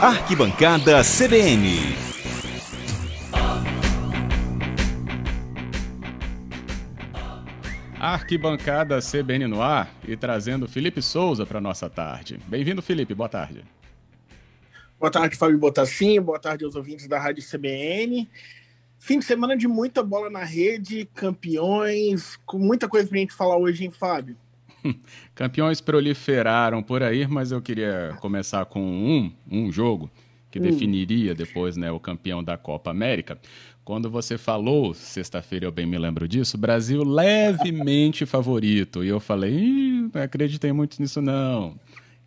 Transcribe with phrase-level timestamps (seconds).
[0.00, 1.96] Arquibancada CBN.
[7.98, 12.38] Arquibancada CBN no ar e trazendo Felipe Souza para nossa tarde.
[12.46, 13.14] Bem-vindo, Felipe.
[13.14, 13.64] Boa tarde.
[15.00, 16.20] Boa tarde, Fábio Botassin.
[16.20, 18.30] Boa tarde aos ouvintes da Rádio CBN.
[19.00, 23.34] Fim de semana de muita bola na rede, campeões, com muita coisa para a gente
[23.34, 24.36] falar hoje, hein, Fábio?
[25.34, 30.10] Campeões proliferaram por aí, mas eu queria começar com um, um jogo
[30.50, 30.62] que hum.
[30.62, 33.38] definiria depois né, o campeão da Copa América.
[33.84, 39.04] Quando você falou, sexta-feira eu bem me lembro disso, Brasil levemente favorito.
[39.04, 41.72] E eu falei, não acreditei muito nisso não.
[41.72, 41.78] O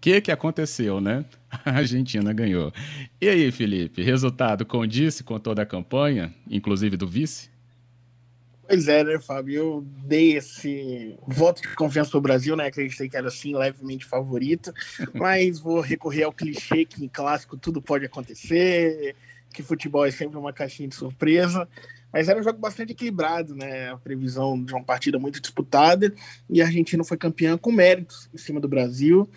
[0.00, 1.24] que, que aconteceu, né?
[1.64, 2.72] A Argentina ganhou.
[3.20, 7.51] E aí, Felipe, resultado condice com toda a campanha, inclusive do vice?
[8.72, 9.54] Pois é, né, Fábio?
[9.54, 12.68] Eu dei esse voto de confiança para o Brasil, né?
[12.68, 14.72] Acreditei que era assim, levemente favorito,
[15.12, 19.14] mas vou recorrer ao clichê que em clássico tudo pode acontecer,
[19.52, 21.68] que futebol é sempre uma caixinha de surpresa.
[22.10, 23.90] Mas era um jogo bastante equilibrado, né?
[23.90, 26.10] A previsão de uma partida muito disputada
[26.48, 29.28] e a Argentina foi campeã com méritos em cima do Brasil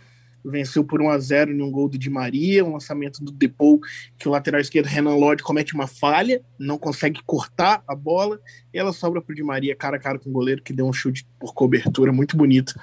[0.50, 3.80] venceu por 1 a 0 em um gol do Di Maria, um lançamento do Depou,
[4.18, 8.40] que o lateral esquerdo Renan Lodge comete uma falha, não consegue cortar a bola,
[8.74, 10.86] e ela sobra para o Di Maria cara a cara com o goleiro, que deu
[10.86, 12.74] um chute por cobertura muito bonito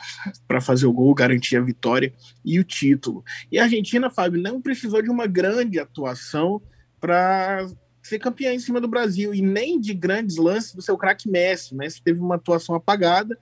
[0.46, 2.12] para fazer o gol, garantir a vitória
[2.44, 3.24] e o título.
[3.50, 6.60] E a Argentina, Fábio, não precisou de uma grande atuação
[7.00, 7.66] para
[8.02, 11.74] ser campeã em cima do Brasil, e nem de grandes lances do seu craque Messi.
[11.74, 13.38] Messi teve uma atuação apagada.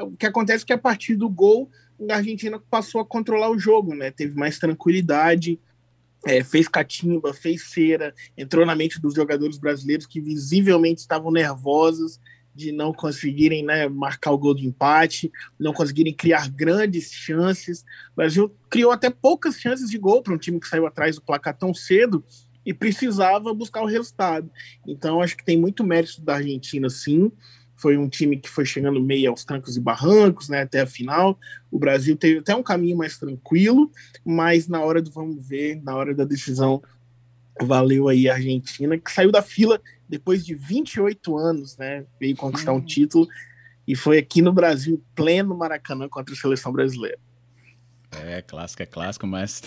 [0.00, 1.70] O que acontece é que a partir do gol
[2.08, 4.10] a Argentina passou a controlar o jogo, né?
[4.10, 5.58] Teve mais tranquilidade,
[6.26, 12.20] é, fez catimba, fez cera, entrou na mente dos jogadores brasileiros que visivelmente estavam nervosos
[12.54, 17.82] de não conseguirem né, marcar o gol de empate, não conseguirem criar grandes chances.
[18.12, 21.22] O Brasil criou até poucas chances de gol para um time que saiu atrás do
[21.22, 22.24] placar tão cedo
[22.66, 24.50] e precisava buscar o resultado.
[24.84, 27.30] Então, acho que tem muito mérito da Argentina, sim
[27.78, 31.38] foi um time que foi chegando meio aos trancos e barrancos, né, até a final.
[31.70, 33.90] O Brasil teve até um caminho mais tranquilo,
[34.24, 36.82] mas na hora do vamos ver, na hora da decisão,
[37.60, 42.72] valeu aí a Argentina, que saiu da fila depois de 28 anos, né, veio conquistar
[42.72, 43.28] um título
[43.86, 47.18] e foi aqui no Brasil, pleno Maracanã contra a seleção brasileira.
[48.10, 49.62] É, clássico é clássico, mas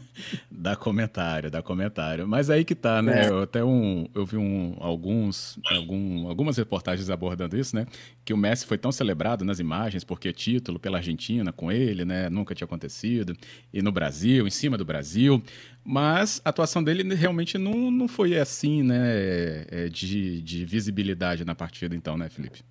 [0.50, 2.26] dá comentário, dá comentário.
[2.26, 3.26] Mas aí que tá, né?
[3.26, 3.28] É.
[3.28, 7.86] Eu até um, eu vi um, alguns, algum, algumas reportagens abordando isso, né?
[8.24, 12.28] Que o Messi foi tão celebrado nas imagens porque título pela Argentina com ele, né?
[12.28, 13.36] Nunca tinha acontecido.
[13.72, 15.42] E no Brasil, em cima do Brasil.
[15.84, 19.66] Mas a atuação dele realmente não, não foi assim, né?
[19.70, 22.64] É, de, de visibilidade na partida, então, né, Felipe?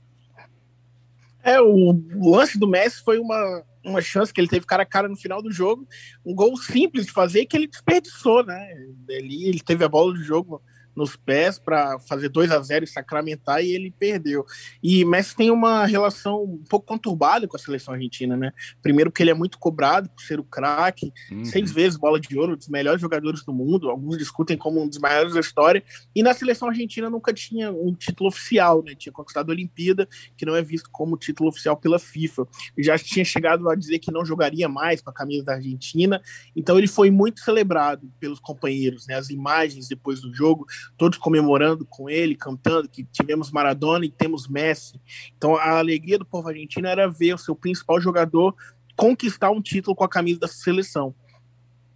[1.43, 1.93] É, o
[2.31, 5.41] lance do Messi foi uma uma chance que ele teve cara a cara no final
[5.41, 5.85] do jogo,
[6.25, 8.65] um gol simples de fazer que ele desperdiçou, né?
[9.09, 10.61] Ele, ele teve a bola do jogo
[10.95, 14.45] nos pés para fazer 2 a 0 e sacramentar e ele perdeu.
[14.81, 18.51] E Messi tem uma relação um pouco conturbada com a seleção argentina, né?
[18.81, 21.45] Primeiro porque ele é muito cobrado por ser o craque, uhum.
[21.45, 24.87] seis vezes bola de ouro, um dos melhores jogadores do mundo, alguns discutem como um
[24.87, 25.83] dos maiores da história,
[26.15, 28.93] e na seleção argentina nunca tinha um título oficial, né?
[28.95, 32.47] Tinha conquistado a Olimpíada, que não é visto como título oficial pela FIFA.
[32.77, 36.21] Já tinha chegado a dizer que não jogaria mais com a camisa da Argentina,
[36.55, 39.15] então ele foi muito celebrado pelos companheiros, né?
[39.15, 40.65] As imagens depois do jogo
[40.97, 44.99] todos comemorando com ele, cantando que tivemos Maradona e temos Messi.
[45.37, 48.55] Então a alegria do povo argentino era ver o seu principal jogador
[48.95, 51.13] conquistar um título com a camisa da seleção.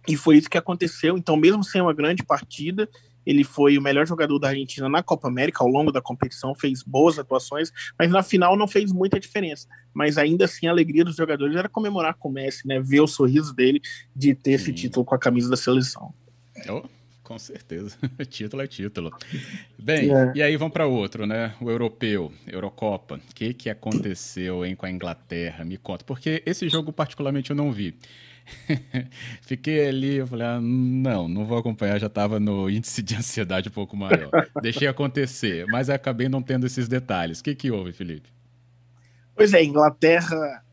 [0.06, 1.18] E foi isso que aconteceu.
[1.18, 2.88] Então, mesmo sem uma grande partida,
[3.26, 6.82] ele foi o melhor jogador da Argentina na Copa América ao longo da competição, fez
[6.82, 9.68] boas atuações, mas na final não fez muita diferença.
[9.92, 12.80] Mas ainda assim, a alegria dos jogadores era comemorar com o Messi, né?
[12.80, 13.82] Ver o sorriso dele
[14.16, 14.64] de ter Sim.
[14.64, 16.14] esse título com a camisa da seleção.
[16.70, 16.82] Oh.
[17.28, 17.94] Com certeza.
[18.26, 19.10] título é título.
[19.78, 20.32] Bem, é.
[20.34, 21.54] e aí vamos para outro, né?
[21.60, 23.16] O europeu, Eurocopa.
[23.16, 25.62] O que, que aconteceu hein, com a Inglaterra?
[25.62, 26.06] Me conta.
[26.06, 27.94] Porque esse jogo, particularmente, eu não vi.
[29.42, 33.68] Fiquei ali, eu falei, ah, não, não vou acompanhar, já estava no índice de ansiedade
[33.68, 34.30] um pouco maior.
[34.62, 37.40] Deixei acontecer, mas acabei não tendo esses detalhes.
[37.40, 38.30] O que, que houve, Felipe?
[39.36, 40.64] Pois é, Inglaterra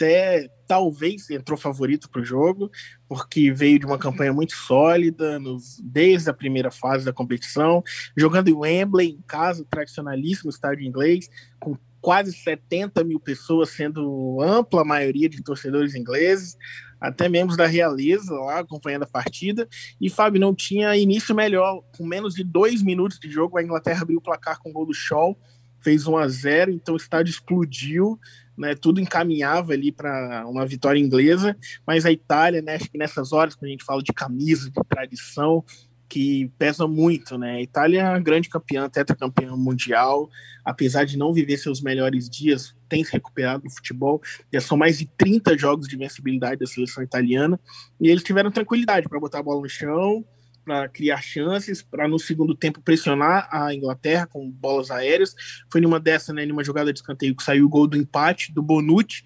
[0.00, 2.70] até talvez entrou favorito para o jogo,
[3.06, 7.82] porque veio de uma campanha muito sólida nos, desde a primeira fase da competição,
[8.16, 14.84] jogando em Wembley, em casa, tradicionalíssimo estádio inglês, com quase 70 mil pessoas, sendo ampla
[14.84, 16.56] maioria de torcedores ingleses,
[16.98, 19.68] até membros da realeza lá acompanhando a partida.
[20.00, 24.02] E Fábio não tinha início melhor, com menos de dois minutos de jogo, a Inglaterra
[24.02, 25.36] abriu o placar com o gol do Shaw,
[25.80, 28.18] fez 1 a 0 então o estádio explodiu
[28.60, 31.56] né, tudo encaminhava ali para uma vitória inglesa,
[31.86, 34.80] mas a Itália, né, acho que nessas horas, quando a gente fala de camisa, de
[34.86, 35.64] tradição,
[36.10, 37.52] que pesa muito, né?
[37.52, 40.28] A Itália é grande campeã, tetracampeã mundial,
[40.64, 44.20] apesar de não viver seus melhores dias, tem se recuperado no futebol.
[44.52, 47.58] Já são mais de 30 jogos de vencibilidade da seleção italiana.
[48.00, 50.24] E eles tiveram tranquilidade para botar a bola no chão,
[50.64, 55.34] para criar chances, para no segundo tempo pressionar a Inglaterra com bolas aéreas.
[55.70, 58.62] Foi numa dessa, né, numa jogada de escanteio que saiu o gol do empate do
[58.62, 59.24] Bonucci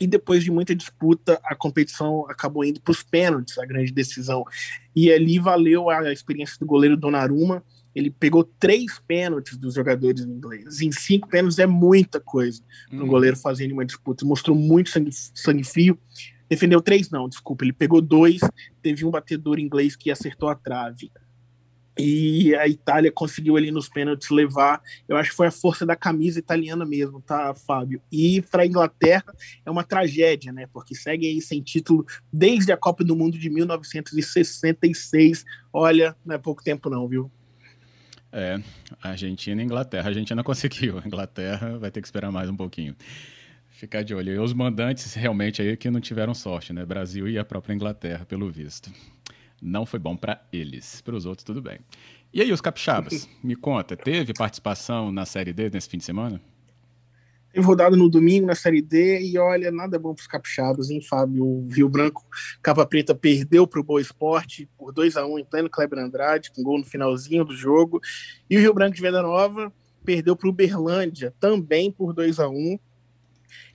[0.00, 4.44] e depois de muita disputa, a competição acabou indo para os pênaltis, a grande decisão.
[4.94, 7.62] E ali valeu a experiência do goleiro Donnarumma.
[7.94, 10.80] Ele pegou três pênaltis dos jogadores ingleses.
[10.80, 13.06] Em cinco pênaltis é muita coisa para um uhum.
[13.06, 14.26] goleiro fazendo uma disputa.
[14.26, 15.98] Mostrou muito sangue, sangue frio.
[16.54, 17.64] Defendeu três, não, desculpa.
[17.64, 18.40] Ele pegou dois.
[18.80, 21.10] Teve um batedor inglês que acertou a trave
[21.98, 24.80] e a Itália conseguiu ali nos pênaltis levar.
[25.08, 28.00] Eu acho que foi a força da camisa italiana mesmo, tá, Fábio?
[28.10, 29.34] E para a Inglaterra
[29.66, 30.68] é uma tragédia, né?
[30.72, 35.44] Porque segue aí sem título desde a Copa do Mundo de 1966.
[35.72, 37.28] Olha, não é pouco tempo, não, viu?
[38.32, 38.60] É,
[39.02, 40.04] Argentina e Inglaterra.
[40.04, 42.94] A Argentina conseguiu, a Inglaterra vai ter que esperar mais um pouquinho.
[43.74, 44.32] Ficar de olho.
[44.32, 46.84] E os mandantes realmente aí que não tiveram sorte, né?
[46.84, 48.90] Brasil e a própria Inglaterra, pelo visto
[49.64, 51.00] não foi bom para eles.
[51.00, 51.78] Para os outros, tudo bem.
[52.32, 53.28] E aí, os capixabas?
[53.42, 56.40] Me conta, teve participação na Série D nesse fim de semana?
[57.52, 61.00] Teve rodada no domingo na Série D e olha, nada bom para os capixabas, hein,
[61.00, 61.44] Fábio?
[61.44, 62.26] O Rio Branco,
[62.60, 66.50] capa preta, perdeu para o Boa Esporte por 2 a 1 em pleno Kleber Andrade,
[66.50, 68.00] com gol no finalzinho do jogo.
[68.50, 69.72] E o Rio Branco de Venda Nova
[70.04, 72.78] perdeu para o Berlândia, também por 2 a 1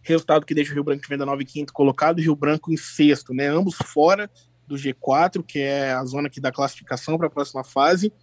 [0.01, 2.35] Resultado que deixa o Rio Branco de Venda Nova em quinto colocado e o Rio
[2.35, 3.47] Branco em sexto, né?
[3.47, 4.29] Ambos fora
[4.67, 8.13] do G4, que é a zona que dá classificação para a próxima fase.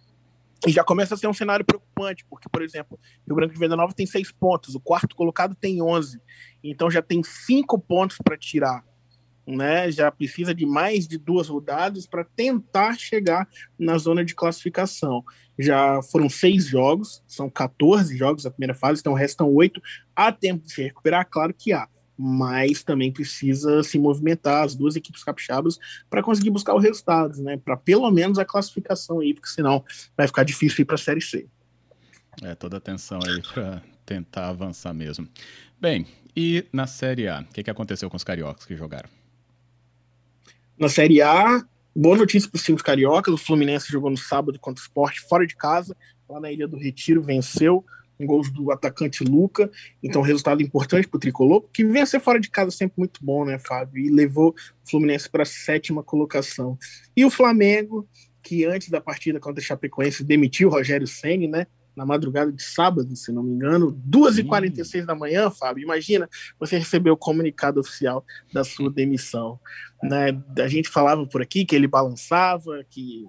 [0.65, 3.75] E já começa a ser um cenário preocupante, porque, por exemplo, Rio Branco de Venda
[3.75, 6.19] Nova tem seis pontos, o quarto colocado tem 11.
[6.63, 8.83] Então já tem cinco pontos para tirar.
[9.47, 9.89] Né?
[9.89, 13.47] Já precisa de mais de duas rodadas para tentar chegar
[13.79, 15.23] na zona de classificação.
[15.57, 19.81] Já foram seis jogos, são 14 jogos da primeira fase, então restam oito.
[20.13, 21.25] Há tempo de se recuperar?
[21.29, 25.77] Claro que há mas também precisa se movimentar as duas equipes capixabas
[26.09, 27.57] para conseguir buscar os resultados, né?
[27.57, 29.85] Para pelo menos a classificação aí, porque senão
[30.17, 31.47] vai ficar difícil ir para a Série C.
[32.41, 35.27] É toda atenção aí para tentar avançar mesmo.
[35.79, 39.09] Bem, e na Série A, o que, que aconteceu com os cariocas que jogaram?
[40.79, 41.65] Na Série A,
[41.95, 43.33] boa notícia para os times cariocas.
[43.33, 45.97] O Fluminense jogou no sábado contra o Sport fora de casa,
[46.29, 47.83] lá na Ilha do Retiro, venceu
[48.15, 49.71] com gols do atacante Luca.
[50.03, 53.43] Então, resultado importante para o tricolor, que vencer fora de casa é sempre muito bom,
[53.43, 53.97] né, Fábio?
[53.97, 56.77] E levou o Fluminense para a sétima colocação.
[57.15, 58.07] E o Flamengo,
[58.43, 61.65] que antes da partida contra o Chapecoense demitiu o Rogério Senni, né?
[61.97, 65.83] Na madrugada de sábado, se não me engano, 2h46 da manhã, Fábio.
[65.83, 66.29] Imagina
[66.59, 68.23] você receber o comunicado oficial
[68.53, 69.59] da sua demissão.
[70.03, 70.27] Né?
[70.63, 73.27] A gente falava por aqui que ele balançava, que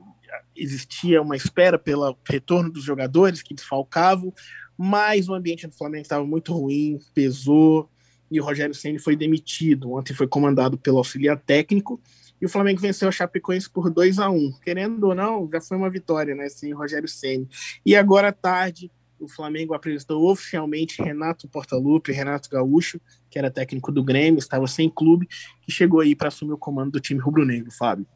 [0.55, 4.35] existia uma espera pelo retorno dos jogadores que desfalcavam,
[4.77, 7.91] mas o ambiente do Flamengo estava muito ruim, pesou,
[8.31, 9.93] e o Rogério Ceni foi demitido.
[9.93, 12.01] Ontem foi comandado pelo auxiliar técnico,
[12.41, 15.77] e o Flamengo venceu a Chapecoense por 2 a 1 Querendo ou não, já foi
[15.77, 17.49] uma vitória, né, sem Rogério Ceni.
[17.85, 23.91] E agora à tarde, o Flamengo apresentou oficialmente Renato Portaluppi, Renato Gaúcho, que era técnico
[23.91, 25.27] do Grêmio, estava sem clube,
[25.61, 28.07] que chegou aí para assumir o comando do time rubro-negro, Fábio.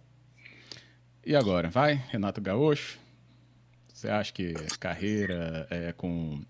[1.24, 2.98] E agora, vai, Renato Gaúcho?
[3.92, 6.40] Você acha que carreira é com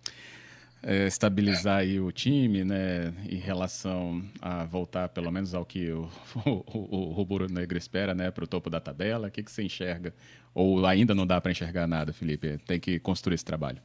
[0.82, 6.08] é, estabilizar aí o time, né, em relação a voltar pelo menos ao que o,
[6.44, 9.28] o, o Rubro Negro espera, né, para o topo da tabela?
[9.28, 10.12] O que, que você enxerga?
[10.54, 12.58] Ou ainda não dá para enxergar nada, Felipe?
[12.66, 13.80] Tem que construir esse trabalho.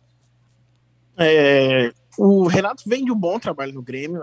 [1.19, 4.21] É, o Renato vem de um bom trabalho no Grêmio,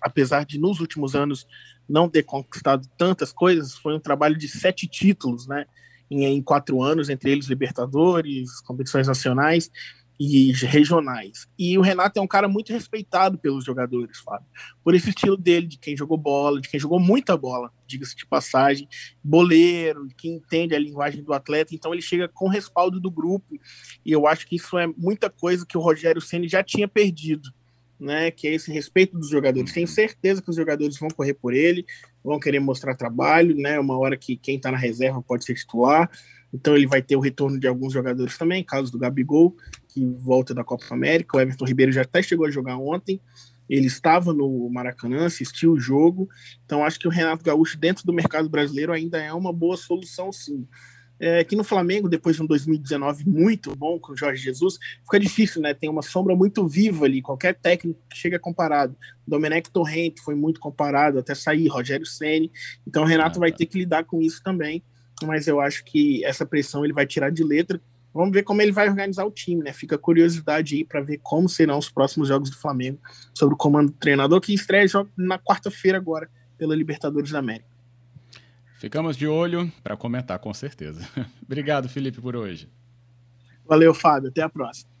[0.00, 1.46] apesar de nos últimos anos
[1.88, 5.64] não ter conquistado tantas coisas, foi um trabalho de sete títulos, né?
[6.10, 9.70] em, em quatro anos, entre eles Libertadores, competições nacionais
[10.18, 11.46] e regionais.
[11.58, 14.46] E o Renato é um cara muito respeitado pelos jogadores, Fábio,
[14.82, 18.26] por esse estilo dele, de quem jogou bola, de quem jogou muita bola, diga-se de
[18.26, 18.88] passagem,
[19.22, 23.58] boleiro, que entende a linguagem do atleta, então ele chega com respaldo do grupo,
[24.04, 27.52] e eu acho que isso é muita coisa que o Rogério Ceni já tinha perdido
[27.98, 29.72] né, que é esse respeito dos jogadores.
[29.72, 31.84] Tenho certeza que os jogadores vão correr por ele,
[32.22, 36.10] vão querer mostrar trabalho, né, uma hora que quem está na reserva pode ser titular,
[36.52, 39.56] então ele vai ter o retorno de alguns jogadores também, caso do Gabigol,
[39.88, 43.20] que volta da Copa América, o Everton Ribeiro já até chegou a jogar ontem,
[43.68, 46.28] ele estava no Maracanã, assistiu o jogo,
[46.64, 50.32] então acho que o Renato Gaúcho dentro do mercado brasileiro ainda é uma boa solução
[50.32, 50.66] sim.
[51.18, 55.18] é, que no Flamengo, depois de um 2019 muito bom com o Jorge Jesus, fica
[55.18, 55.74] difícil, né?
[55.74, 58.96] Tem uma sombra muito viva ali, qualquer técnico que chega comparado.
[59.26, 62.52] Domenech Torrente foi muito comparado, até sair, Rogério Ceni.
[62.86, 63.58] Então o Renato ah, vai tá.
[63.58, 64.82] ter que lidar com isso também,
[65.24, 67.80] mas eu acho que essa pressão ele vai tirar de letra.
[68.12, 69.72] Vamos ver como ele vai organizar o time, né?
[69.72, 72.98] Fica curiosidade aí para ver como serão os próximos jogos do Flamengo
[73.34, 77.68] sobre o comando do treinador, que estreia na quarta-feira agora pela Libertadores da América.
[78.78, 81.06] Ficamos de olho para comentar com certeza.
[81.44, 82.68] Obrigado, Felipe, por hoje.
[83.66, 84.28] Valeu, Fábio.
[84.28, 84.95] Até a próxima.